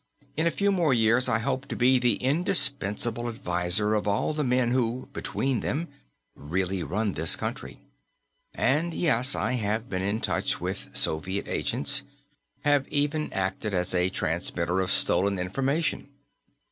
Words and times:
In 0.35 0.47
a 0.47 0.49
few 0.49 0.71
more 0.71 0.95
years, 0.95 1.29
I 1.29 1.37
hope 1.37 1.67
to 1.67 1.75
be 1.75 1.99
the 1.99 2.15
indispensable 2.15 3.27
adviser 3.29 3.93
of 3.93 4.07
all 4.07 4.33
the 4.33 4.43
men 4.43 4.71
who, 4.71 5.07
between 5.13 5.59
them, 5.59 5.89
really 6.33 6.81
run 6.81 7.13
this 7.13 7.35
country. 7.35 7.77
And 8.51 8.95
yes, 8.95 9.35
I 9.35 9.51
have 9.51 9.89
been 9.91 10.01
in 10.01 10.19
touch 10.19 10.59
with 10.59 10.89
Soviet 10.93 11.47
agents 11.47 12.01
have 12.63 12.87
even 12.87 13.31
acted 13.31 13.75
as 13.75 13.93
a 13.93 14.09
transmitter 14.09 14.79
of 14.79 14.89
stolen 14.89 15.37
information. 15.37 16.09